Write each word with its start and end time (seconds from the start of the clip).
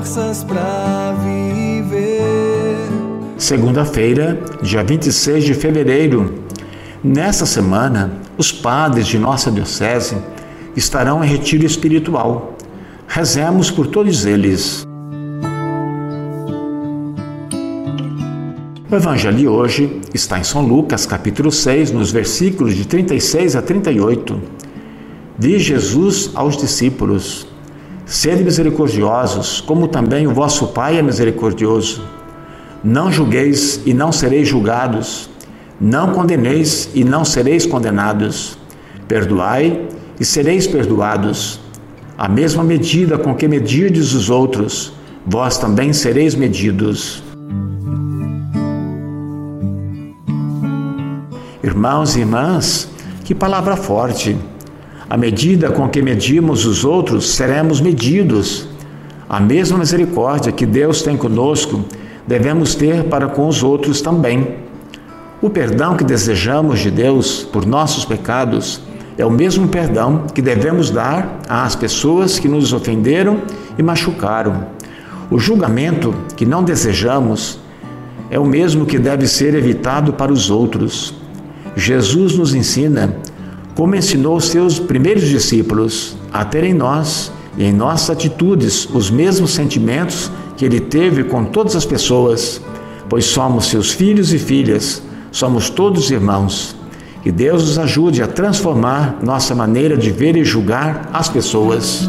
forças 0.00 0.42
para 0.44 1.14
viver. 1.22 2.74
Segunda-feira, 3.36 4.40
dia 4.62 4.82
26 4.82 5.44
de 5.44 5.52
fevereiro. 5.52 6.42
Nessa 7.04 7.44
semana, 7.44 8.12
os 8.38 8.50
padres 8.50 9.06
de 9.06 9.18
nossa 9.18 9.50
Diocese 9.50 10.16
estarão 10.74 11.22
em 11.22 11.28
retiro 11.28 11.66
espiritual. 11.66 12.56
Rezemos 13.06 13.70
por 13.70 13.86
todos 13.88 14.24
eles. 14.24 14.86
O 18.90 18.96
evangelho 18.96 19.36
de 19.36 19.48
hoje 19.48 20.00
está 20.14 20.38
em 20.38 20.44
São 20.44 20.62
Lucas, 20.62 21.04
capítulo 21.04 21.52
6, 21.52 21.92
nos 21.92 22.10
versículos 22.10 22.74
de 22.74 22.86
36 22.86 23.54
a 23.54 23.60
38. 23.60 24.40
Diz 25.38 25.62
Jesus 25.62 26.30
aos 26.34 26.56
discípulos: 26.56 27.49
Sede 28.10 28.42
misericordiosos, 28.42 29.60
como 29.60 29.86
também 29.86 30.26
o 30.26 30.34
vosso 30.34 30.66
Pai 30.66 30.98
é 30.98 31.02
misericordioso. 31.02 32.02
Não 32.82 33.12
julgueis 33.12 33.80
e 33.86 33.94
não 33.94 34.10
sereis 34.10 34.48
julgados. 34.48 35.30
Não 35.80 36.10
condeneis 36.12 36.90
e 36.92 37.04
não 37.04 37.24
sereis 37.24 37.64
condenados. 37.64 38.58
Perdoai 39.06 39.86
e 40.18 40.24
sereis 40.24 40.66
perdoados. 40.66 41.60
A 42.18 42.28
mesma 42.28 42.64
medida 42.64 43.16
com 43.16 43.32
que 43.32 43.46
medirdes 43.46 44.12
os 44.12 44.28
outros, 44.28 44.92
vós 45.24 45.56
também 45.56 45.92
sereis 45.92 46.34
medidos. 46.34 47.22
Irmãos 51.62 52.16
e 52.16 52.20
irmãs, 52.20 52.88
que 53.24 53.36
palavra 53.36 53.76
forte! 53.76 54.36
À 55.10 55.16
medida 55.16 55.72
com 55.72 55.88
que 55.88 56.00
medimos 56.00 56.64
os 56.64 56.84
outros, 56.84 57.30
seremos 57.30 57.80
medidos. 57.80 58.68
A 59.28 59.40
mesma 59.40 59.76
misericórdia 59.76 60.52
que 60.52 60.64
Deus 60.64 61.02
tem 61.02 61.16
conosco, 61.16 61.84
devemos 62.28 62.76
ter 62.76 63.02
para 63.02 63.26
com 63.26 63.48
os 63.48 63.60
outros 63.60 64.00
também. 64.00 64.54
O 65.42 65.50
perdão 65.50 65.96
que 65.96 66.04
desejamos 66.04 66.78
de 66.78 66.92
Deus 66.92 67.42
por 67.42 67.66
nossos 67.66 68.04
pecados 68.04 68.82
é 69.18 69.26
o 69.26 69.30
mesmo 69.30 69.66
perdão 69.66 70.26
que 70.32 70.40
devemos 70.40 70.90
dar 70.90 71.40
às 71.48 71.74
pessoas 71.74 72.38
que 72.38 72.46
nos 72.46 72.72
ofenderam 72.72 73.42
e 73.76 73.82
machucaram. 73.82 74.68
O 75.28 75.40
julgamento 75.40 76.14
que 76.36 76.46
não 76.46 76.62
desejamos 76.62 77.58
é 78.30 78.38
o 78.38 78.46
mesmo 78.46 78.86
que 78.86 78.96
deve 78.96 79.26
ser 79.26 79.54
evitado 79.54 80.12
para 80.12 80.32
os 80.32 80.50
outros. 80.50 81.12
Jesus 81.74 82.36
nos 82.36 82.54
ensina 82.54 83.16
como 83.80 83.96
ensinou 83.96 84.36
os 84.36 84.48
seus 84.48 84.78
primeiros 84.78 85.26
discípulos 85.26 86.14
a 86.30 86.44
ter 86.44 86.64
em 86.64 86.74
nós 86.74 87.32
e 87.56 87.64
em 87.64 87.72
nossas 87.72 88.10
atitudes 88.10 88.86
os 88.92 89.10
mesmos 89.10 89.52
sentimentos 89.52 90.30
que 90.54 90.66
ele 90.66 90.80
teve 90.80 91.24
com 91.24 91.46
todas 91.46 91.74
as 91.74 91.86
pessoas, 91.86 92.60
pois 93.08 93.24
somos 93.24 93.70
seus 93.70 93.90
filhos 93.90 94.34
e 94.34 94.38
filhas, 94.38 95.02
somos 95.32 95.70
todos 95.70 96.10
irmãos. 96.10 96.76
Que 97.22 97.32
Deus 97.32 97.68
nos 97.68 97.78
ajude 97.78 98.22
a 98.22 98.26
transformar 98.26 99.18
nossa 99.22 99.54
maneira 99.54 99.96
de 99.96 100.10
ver 100.10 100.36
e 100.36 100.44
julgar 100.44 101.08
as 101.10 101.30
pessoas. 101.30 102.06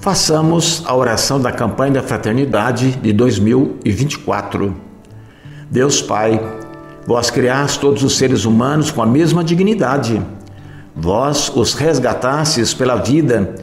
Façamos 0.00 0.82
a 0.86 0.96
oração 0.96 1.38
da 1.38 1.52
campanha 1.52 1.92
da 1.92 2.02
fraternidade 2.02 2.92
de 2.92 3.12
2024. 3.12 4.91
Deus 5.72 6.02
Pai, 6.02 6.38
vós 7.06 7.30
criaste 7.30 7.78
todos 7.78 8.02
os 8.02 8.18
seres 8.18 8.44
humanos 8.44 8.90
com 8.90 9.00
a 9.00 9.06
mesma 9.06 9.42
dignidade. 9.42 10.20
Vós 10.94 11.50
os 11.56 11.72
resgatastes 11.72 12.74
pela 12.74 12.96
vida, 12.96 13.54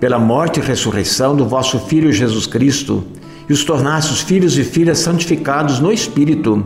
pela 0.00 0.18
morte 0.18 0.58
e 0.58 0.62
ressurreição 0.64 1.36
do 1.36 1.46
vosso 1.46 1.78
Filho 1.78 2.12
Jesus 2.12 2.48
Cristo 2.48 3.04
e 3.48 3.52
os 3.52 3.62
tornastes 3.62 4.22
filhos 4.22 4.58
e 4.58 4.64
filhas 4.64 4.98
santificados 4.98 5.78
no 5.78 5.92
Espírito. 5.92 6.64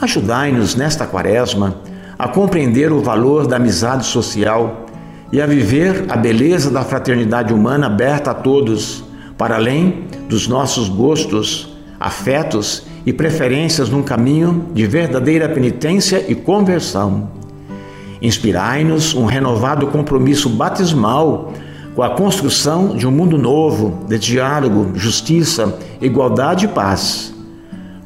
Ajudai-nos 0.00 0.74
nesta 0.74 1.06
quaresma 1.06 1.76
a 2.18 2.26
compreender 2.26 2.90
o 2.90 3.00
valor 3.00 3.46
da 3.46 3.54
amizade 3.54 4.04
social 4.04 4.84
e 5.30 5.40
a 5.40 5.46
viver 5.46 6.06
a 6.08 6.16
beleza 6.16 6.72
da 6.72 6.82
fraternidade 6.82 7.54
humana 7.54 7.86
aberta 7.86 8.32
a 8.32 8.34
todos, 8.34 9.04
para 9.38 9.54
além 9.54 10.08
dos 10.28 10.48
nossos 10.48 10.88
gostos, 10.88 11.72
afetos 12.00 12.82
e 13.06 13.12
preferências 13.12 13.88
num 13.88 14.02
caminho 14.02 14.66
de 14.74 14.84
verdadeira 14.84 15.48
penitência 15.48 16.24
e 16.28 16.34
conversão. 16.34 17.30
Inspirai-nos 18.20 19.14
um 19.14 19.24
renovado 19.24 19.86
compromisso 19.86 20.50
batismal 20.50 21.52
com 21.94 22.02
a 22.02 22.10
construção 22.10 22.96
de 22.96 23.06
um 23.06 23.10
mundo 23.12 23.38
novo, 23.38 24.04
de 24.08 24.18
diálogo, 24.18 24.90
justiça, 24.98 25.78
igualdade 26.00 26.66
e 26.66 26.68
paz, 26.68 27.32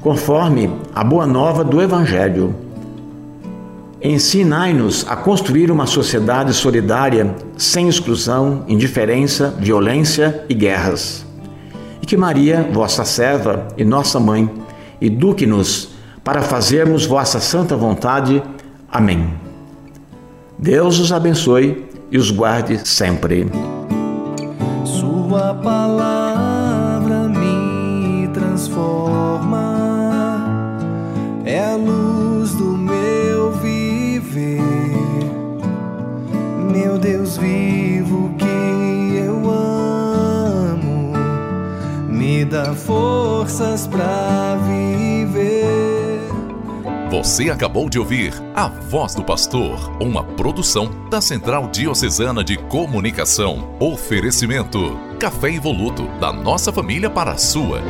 conforme 0.00 0.70
a 0.94 1.02
boa 1.02 1.26
nova 1.26 1.64
do 1.64 1.80
Evangelho. 1.80 2.54
Ensinai-nos 4.02 5.06
a 5.08 5.16
construir 5.16 5.70
uma 5.70 5.86
sociedade 5.86 6.52
solidária, 6.54 7.34
sem 7.56 7.88
exclusão, 7.88 8.64
indiferença, 8.68 9.54
violência 9.58 10.44
e 10.48 10.54
guerras. 10.54 11.26
E 12.00 12.06
que 12.06 12.16
Maria, 12.16 12.68
vossa 12.72 13.04
serva 13.04 13.68
e 13.76 13.84
nossa 13.84 14.18
mãe, 14.20 14.48
eduque-nos 15.00 15.90
para 16.22 16.42
fazermos 16.42 17.06
vossa 17.06 17.40
santa 17.40 17.76
vontade. 17.76 18.42
Amém. 18.90 19.32
Deus 20.58 20.98
os 20.98 21.10
abençoe 21.10 21.88
e 22.10 22.18
os 22.18 22.30
guarde 22.30 22.86
sempre. 22.86 23.50
Sua 24.84 25.54
palavra 25.54 27.28
me 27.28 28.28
transforma, 28.28 29.64
é 31.44 31.72
a 31.72 31.76
luz 31.76 32.52
do 32.52 32.76
meu 32.76 33.52
viver. 33.52 34.60
Meu 36.70 36.98
Deus 36.98 37.38
vivo 37.38 38.34
que 38.36 39.16
eu 39.16 39.50
amo, 39.50 41.12
me 42.08 42.44
dá 42.44 42.74
forças 43.40 43.86
para 43.86 44.56
viver. 44.66 46.20
Você 47.10 47.48
acabou 47.48 47.88
de 47.88 47.98
ouvir 47.98 48.34
A 48.54 48.68
Voz 48.68 49.14
do 49.14 49.24
Pastor, 49.24 49.96
uma 49.98 50.22
produção 50.22 51.08
da 51.08 51.22
Central 51.22 51.68
Diocesana 51.68 52.44
de 52.44 52.58
Comunicação. 52.58 53.74
Oferecimento: 53.80 54.94
Café 55.18 55.54
Evoluto, 55.54 56.06
da 56.20 56.30
nossa 56.30 56.70
família 56.70 57.08
para 57.08 57.32
a 57.32 57.38
sua. 57.38 57.80